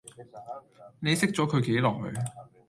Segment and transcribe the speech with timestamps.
[0.99, 2.23] 你識咗佢幾耐